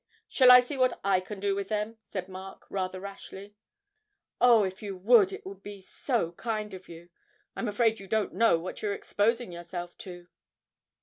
'Shall 0.27 0.49
I 0.49 0.61
see 0.61 0.77
what 0.77 0.99
I 1.03 1.19
can 1.19 1.39
do 1.39 1.53
with 1.53 1.67
them?' 1.69 1.99
said 2.07 2.27
Mark 2.27 2.65
rather 2.71 2.99
rashly. 2.99 3.53
'Oh, 4.41 4.63
if 4.63 4.81
you 4.81 4.97
would 4.97 5.31
it 5.31 5.45
would 5.45 5.61
be 5.61 5.79
so 5.79 6.31
kind 6.31 6.73
of 6.73 6.89
you. 6.89 7.11
I'm 7.55 7.67
afraid 7.67 7.99
you 7.99 8.07
don't 8.07 8.33
know 8.33 8.57
what 8.57 8.81
you 8.81 8.89
are 8.89 8.93
exposing 8.95 9.51
yourself 9.51 9.95
to.' 9.99 10.25